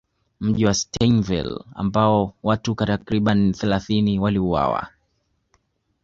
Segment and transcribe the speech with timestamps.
[0.39, 4.87] Mji Wa Stanleyville ambapo watu takribani thelathini waliuawa